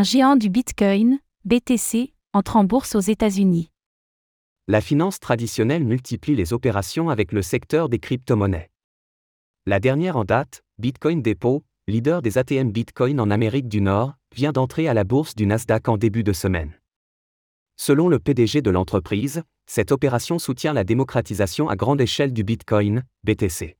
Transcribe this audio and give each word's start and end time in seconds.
Un 0.00 0.02
géant 0.02 0.36
du 0.36 0.48
Bitcoin, 0.48 1.18
BTC, 1.44 2.14
entre 2.32 2.56
en 2.56 2.64
bourse 2.64 2.94
aux 2.94 3.00
États-Unis. 3.00 3.70
La 4.66 4.80
finance 4.80 5.20
traditionnelle 5.20 5.84
multiplie 5.84 6.34
les 6.34 6.54
opérations 6.54 7.10
avec 7.10 7.32
le 7.32 7.42
secteur 7.42 7.90
des 7.90 7.98
crypto-monnaies. 7.98 8.70
La 9.66 9.78
dernière 9.78 10.16
en 10.16 10.24
date, 10.24 10.62
Bitcoin 10.78 11.20
Depot, 11.20 11.64
leader 11.86 12.22
des 12.22 12.38
ATM 12.38 12.72
Bitcoin 12.72 13.20
en 13.20 13.30
Amérique 13.30 13.68
du 13.68 13.82
Nord, 13.82 14.14
vient 14.34 14.52
d'entrer 14.52 14.88
à 14.88 14.94
la 14.94 15.04
bourse 15.04 15.34
du 15.34 15.44
Nasdaq 15.44 15.86
en 15.86 15.98
début 15.98 16.24
de 16.24 16.32
semaine. 16.32 16.72
Selon 17.76 18.08
le 18.08 18.18
PDG 18.18 18.62
de 18.62 18.70
l'entreprise, 18.70 19.42
cette 19.66 19.92
opération 19.92 20.38
soutient 20.38 20.72
la 20.72 20.84
démocratisation 20.84 21.68
à 21.68 21.76
grande 21.76 22.00
échelle 22.00 22.32
du 22.32 22.42
Bitcoin, 22.42 23.02
BTC. 23.24 23.76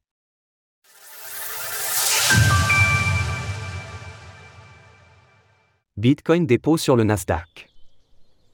Bitcoin 6.00 6.46
Depot 6.46 6.78
sur 6.78 6.96
le 6.96 7.04
Nasdaq. 7.04 7.68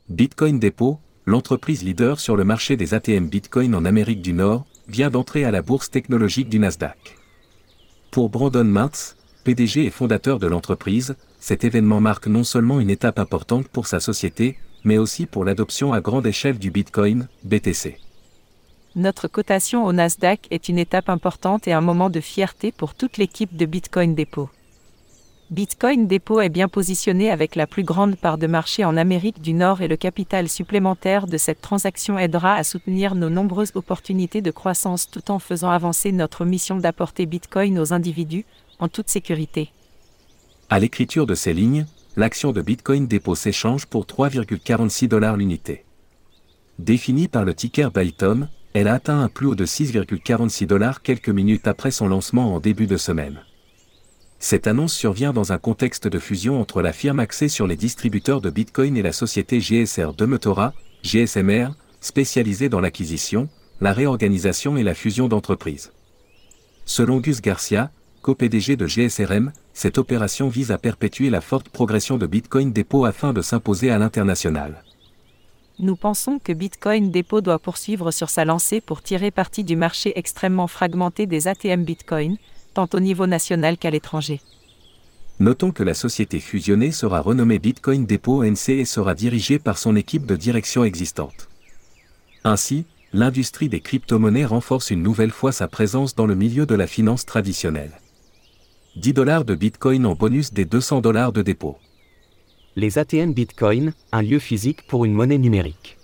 Bitcoin 0.09 0.59
Depot, 0.59 0.99
l'entreprise 1.27 1.85
leader 1.85 2.19
sur 2.19 2.35
le 2.35 2.43
marché 2.43 2.77
des 2.77 2.93
ATM 2.93 3.29
Bitcoin 3.29 3.73
en 3.77 3.85
Amérique 3.85 4.21
du 4.21 4.33
Nord, 4.33 4.67
vient 4.89 5.11
d'entrer 5.11 5.45
à 5.45 5.53
la 5.53 5.63
bourse 5.63 5.89
technologique 5.89 6.49
du 6.49 6.59
Nasdaq. 6.59 7.17
Pour 8.11 8.31
Brandon 8.31 8.65
Martz, 8.65 9.17
PDG 9.45 9.85
et 9.85 9.91
fondateur 9.91 10.41
de 10.41 10.49
l'entreprise, 10.49 11.15
cet 11.39 11.63
événement 11.63 12.01
marque 12.01 12.27
non 12.27 12.43
seulement 12.43 12.81
une 12.81 12.91
étape 12.91 13.21
importante 13.21 13.69
pour 13.69 13.87
sa 13.87 14.01
société, 14.01 14.59
mais 14.83 14.99
aussi 14.99 15.25
pour 15.25 15.45
l'adoption 15.45 15.93
à 15.93 16.01
grande 16.01 16.27
échelle 16.27 16.59
du 16.59 16.73
Bitcoin, 16.73 17.29
BTC. 17.45 18.01
Notre 18.97 19.29
cotation 19.29 19.85
au 19.85 19.93
Nasdaq 19.93 20.49
est 20.51 20.69
une 20.69 20.81
étape 20.81 21.09
importante 21.09 21.69
et 21.69 21.73
un 21.73 21.81
moment 21.81 22.11
de 22.11 22.21
fierté 22.21 22.73
pour 22.73 22.97
toute 22.97 23.19
l'équipe 23.19 23.57
de 23.57 23.67
Bitcoin 23.67 24.17
Depot. 24.17 24.51
Bitcoin 25.53 26.09
Depot 26.09 26.41
est 26.41 26.49
bien 26.49 26.67
positionné 26.67 27.31
avec 27.31 27.55
la 27.55 27.69
plus 27.69 27.85
grande 27.85 28.17
part 28.17 28.37
de 28.37 28.49
marché 28.49 28.85
en 28.85 28.97
Amérique 28.97 29.41
du 29.41 29.53
Nord 29.53 29.81
et 29.81 29.87
le 29.87 29.97
capital 29.97 30.49
supplémentaire 30.49 31.29
de 31.29 31.37
cette 31.37 31.61
transaction 31.61 32.19
aidera 32.19 32.55
à 32.55 32.65
soutenir 32.65 33.15
nos 33.15 33.31
nombreuses 33.31 33.71
opportunités 33.77 34.43
de 34.43 34.51
croissance 34.51 35.09
tout 35.09 35.31
en 35.31 35.39
faisant 35.39 35.71
avancer 35.71 36.11
notre 36.11 36.45
mission 36.45 36.79
d'apporter 36.79 37.27
Bitcoin 37.27 37.79
aux 37.79 37.93
individus, 37.93 38.45
en 38.81 38.89
toute 38.89 39.09
sécurité. 39.09 39.71
À 40.69 40.81
l'écriture 40.81 41.27
de 41.27 41.37
ces 41.37 41.55
lignes, 41.55 41.87
l'action 42.17 42.51
de 42.51 42.61
Bitcoin 42.61 43.07
Depot 43.07 43.37
s'échange 43.37 43.87
pour 43.87 44.05
3,46 44.05 45.07
dollars 45.07 45.37
l'unité. 45.37 45.85
Définie 46.81 47.29
par 47.29 47.45
le 47.45 47.55
ticker 47.55 47.93
Bytom, 47.93 48.49
elle 48.75 48.89
a 48.89 48.95
atteint 48.95 49.21
un 49.21 49.29
plus 49.29 49.47
haut 49.47 49.55
de 49.55 49.65
6,46 49.65 50.67
dollars 50.67 51.03
quelques 51.03 51.29
minutes 51.29 51.69
après 51.69 51.93
son 51.93 52.09
lancement 52.09 52.53
en 52.53 52.59
début 52.59 52.89
de 52.89 52.97
semaine. 52.97 53.46
Cette 54.39 54.67
annonce 54.67 54.93
survient 54.93 55.33
dans 55.33 55.53
un 55.53 55.59
contexte 55.59 56.09
de 56.09 56.19
fusion 56.19 56.61
entre 56.61 56.83
la 56.83 56.93
firme 56.93 57.21
axée 57.21 57.49
sur 57.49 57.67
les 57.67 57.77
distributeurs 57.77 58.41
de 58.41 58.51
Bitcoin 58.51 58.97
et 58.97 59.03
la 59.03 59.13
société 59.13 59.61
GSR 59.61 60.13
de 60.13 60.27
Metora, 60.27 60.75
GSMR, 61.03 61.69
spécialisée 62.01 62.69
dans 62.69 62.81
l'acquisition, 62.81 63.49
la 63.81 63.93
réorganisation 63.93 64.77
et 64.77 64.83
la 64.83 64.95
fusion 64.95 65.29
d'entreprises. 65.29 65.93
Selon 66.85 67.19
Gus 67.21 67.41
Garcia, 67.41 67.91
co-PDG 68.23 68.77
de 68.77 68.87
GSRM, 68.87 69.53
cette 69.73 69.99
opération 69.99 70.49
vise 70.49 70.71
à 70.71 70.79
perpétuer 70.79 71.31
la 71.31 71.41
forte 71.41 71.69
progression 71.69 72.19
de 72.19 72.27
Bitcoin 72.27 72.73
Depot 72.73 73.05
afin 73.05 73.33
de 73.33 73.43
s'imposer 73.43 73.91
à 73.91 73.99
l'international. 73.99 74.83
Nous 75.79 75.97
pensons 75.97 76.39
que 76.39 76.53
Bitcoin 76.53 77.11
Depot 77.11 77.41
doit 77.41 77.59
poursuivre 77.59 78.11
sur 78.11 78.31
sa 78.31 78.45
lancée 78.45 78.81
pour 78.81 79.03
tirer 79.03 79.31
parti 79.31 79.63
du 79.63 79.77
marché 79.77 80.13
extrêmement 80.17 80.69
fragmenté 80.69 81.27
des 81.27 81.49
ATM 81.49 81.85
Bitcoin, 81.85 82.37
tant 82.77 82.89
au 82.93 83.01
niveau 83.01 83.27
national 83.27 83.79
qu'à 83.79 83.91
l'étranger. 83.91 84.43
Notons 85.41 85.71
que 85.71 85.83
la 85.83 85.95
société 85.95 86.41
fusionnée 86.41 86.93
sera 86.93 87.21
renommée 87.21 87.59
Bitcoin 87.59 88.05
Depot 88.05 88.45
NC 88.45 88.69
et 88.69 88.85
sera 88.85 89.15
dirigée 89.15 89.59
par 89.59 89.79
son 89.79 89.97
équipe 89.97 90.27
de 90.27 90.37
direction 90.37 90.85
existante. 90.85 91.49
Ainsi, 92.45 92.85
l'industrie 93.15 93.71
des 93.71 93.81
crypto-monnaies 93.81 94.45
renforce 94.45 94.91
une 94.91 95.03
nouvelle 95.03 95.31
fois 95.31 95.53
sa 95.53 95.69
présence 95.69 96.15
dans 96.15 96.27
le 96.27 96.35
milieu 96.35 96.67
de 96.67 96.75
la 96.75 96.87
finance 96.87 97.25
traditionnelle. 97.25 97.93
10 98.97 99.15
dollars 99.15 99.47
de 99.47 99.55
Bitcoin 99.55 100.05
en 100.05 100.15
bonus 100.15 100.53
des 100.53 100.67
200 100.67 101.01
dollars 101.01 101.33
de 101.33 101.41
dépôt. 101.41 101.79
Les 102.77 102.99
ATM 102.99 103.33
Bitcoin, 103.33 103.95
un 104.13 104.21
lieu 104.21 104.39
physique 104.39 104.87
pour 104.87 105.07
une 105.07 105.15
monnaie 105.15 105.39
numérique. 105.39 105.97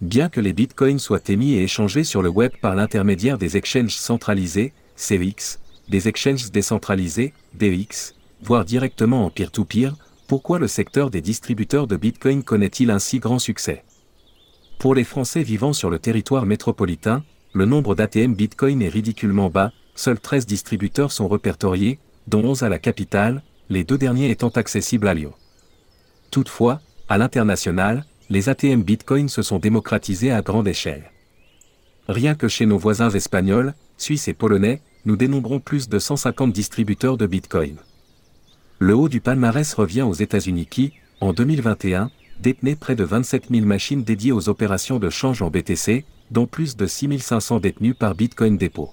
Bien 0.00 0.28
que 0.28 0.40
les 0.40 0.52
bitcoins 0.52 0.98
soient 0.98 1.28
émis 1.28 1.54
et 1.54 1.62
échangés 1.62 2.04
sur 2.04 2.22
le 2.22 2.28
web 2.28 2.50
par 2.60 2.74
l'intermédiaire 2.74 3.38
des 3.38 3.56
exchanges 3.56 3.94
centralisés, 3.94 4.72
CEX, 4.96 5.60
des 5.88 6.08
exchanges 6.08 6.50
décentralisés, 6.50 7.32
DEX, 7.54 8.14
voire 8.42 8.64
directement 8.64 9.24
en 9.24 9.30
peer-to-peer, 9.30 9.94
pourquoi 10.26 10.58
le 10.58 10.66
secteur 10.66 11.10
des 11.10 11.20
distributeurs 11.20 11.86
de 11.86 11.96
Bitcoin 11.96 12.42
connaît-il 12.42 12.90
un 12.90 12.98
si 12.98 13.18
grand 13.18 13.38
succès? 13.38 13.84
Pour 14.78 14.94
les 14.94 15.04
Français 15.04 15.42
vivant 15.42 15.72
sur 15.72 15.88
le 15.88 15.98
territoire 15.98 16.46
métropolitain, 16.46 17.24
le 17.52 17.64
nombre 17.64 17.94
d'ATM 17.94 18.34
Bitcoin 18.34 18.82
est 18.82 18.88
ridiculement 18.88 19.48
bas, 19.48 19.72
seuls 19.94 20.20
13 20.20 20.44
distributeurs 20.46 21.12
sont 21.12 21.28
répertoriés, 21.28 21.98
dont 22.26 22.44
11 22.44 22.64
à 22.64 22.68
la 22.68 22.78
capitale, 22.78 23.42
les 23.70 23.84
deux 23.84 23.98
derniers 23.98 24.30
étant 24.30 24.50
accessibles 24.50 25.08
à 25.08 25.14
Lyon. 25.14 25.32
Toutefois, 26.30 26.80
à 27.08 27.18
l'international, 27.18 28.04
les 28.28 28.48
ATM 28.48 28.82
Bitcoin 28.82 29.28
se 29.28 29.42
sont 29.42 29.58
démocratisés 29.58 30.32
à 30.32 30.42
grande 30.42 30.68
échelle. 30.68 31.12
Rien 32.08 32.34
que 32.34 32.48
chez 32.48 32.66
nos 32.66 32.78
voisins 32.78 33.10
espagnols, 33.10 33.74
suisses 33.96 34.28
et 34.28 34.34
polonais, 34.34 34.82
nous 35.06 35.16
dénombrons 35.16 35.60
plus 35.60 35.88
de 35.88 35.98
150 36.00 36.52
distributeurs 36.52 37.16
de 37.16 37.26
Bitcoin. 37.26 37.76
Le 38.80 38.94
haut 38.94 39.08
du 39.08 39.20
palmarès 39.20 39.72
revient 39.72 40.02
aux 40.02 40.12
États-Unis 40.12 40.66
qui, 40.66 40.92
en 41.20 41.32
2021, 41.32 42.10
détenaient 42.40 42.76
près 42.76 42.96
de 42.96 43.04
27 43.04 43.44
000 43.50 43.64
machines 43.64 44.02
dédiées 44.02 44.32
aux 44.32 44.48
opérations 44.48 44.98
de 44.98 45.08
change 45.08 45.42
en 45.42 45.48
BTC, 45.48 46.04
dont 46.32 46.46
plus 46.46 46.76
de 46.76 46.86
6 46.86 47.20
500 47.20 47.60
détenues 47.60 47.94
par 47.94 48.16
Bitcoin 48.16 48.58
Depot. 48.58 48.90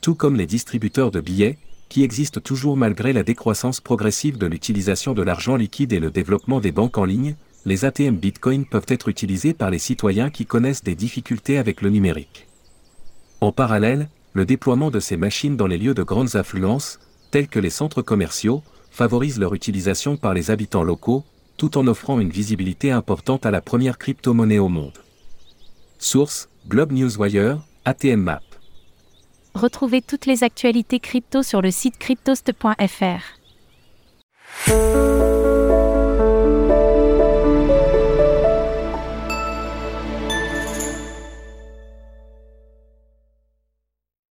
Tout 0.00 0.14
comme 0.14 0.36
les 0.36 0.46
distributeurs 0.46 1.10
de 1.10 1.20
billets, 1.20 1.58
qui 1.90 2.02
existent 2.02 2.40
toujours 2.40 2.78
malgré 2.78 3.12
la 3.12 3.22
décroissance 3.22 3.80
progressive 3.80 4.38
de 4.38 4.46
l'utilisation 4.46 5.12
de 5.12 5.22
l'argent 5.22 5.56
liquide 5.56 5.92
et 5.92 6.00
le 6.00 6.10
développement 6.10 6.60
des 6.60 6.72
banques 6.72 6.96
en 6.96 7.04
ligne, 7.04 7.36
les 7.66 7.84
ATM 7.84 8.16
Bitcoin 8.16 8.64
peuvent 8.64 8.86
être 8.88 9.08
utilisés 9.08 9.52
par 9.52 9.70
les 9.70 9.78
citoyens 9.78 10.30
qui 10.30 10.46
connaissent 10.46 10.82
des 10.82 10.94
difficultés 10.94 11.58
avec 11.58 11.82
le 11.82 11.90
numérique. 11.90 12.46
En 13.42 13.52
parallèle, 13.52 14.08
le 14.32 14.44
déploiement 14.44 14.90
de 14.90 15.00
ces 15.00 15.16
machines 15.16 15.56
dans 15.56 15.66
les 15.66 15.78
lieux 15.78 15.94
de 15.94 16.02
grandes 16.02 16.36
affluences, 16.36 16.98
tels 17.30 17.48
que 17.48 17.58
les 17.58 17.70
centres 17.70 18.02
commerciaux, 18.02 18.62
favorise 18.90 19.38
leur 19.38 19.54
utilisation 19.54 20.16
par 20.16 20.34
les 20.34 20.50
habitants 20.50 20.82
locaux, 20.82 21.24
tout 21.56 21.78
en 21.78 21.86
offrant 21.86 22.20
une 22.20 22.30
visibilité 22.30 22.90
importante 22.90 23.46
à 23.46 23.50
la 23.50 23.60
première 23.60 23.98
crypto-monnaie 23.98 24.58
au 24.58 24.68
monde. 24.68 24.98
Source 25.98 26.48
Globe 26.68 26.92
Newswire, 26.92 27.58
ATM 27.84 28.20
Map. 28.22 28.40
Retrouvez 29.54 30.00
toutes 30.00 30.26
les 30.26 30.44
actualités 30.44 31.00
crypto 31.00 31.42
sur 31.42 31.60
le 31.60 31.70
site 31.70 31.98
cryptost.fr. 31.98 33.40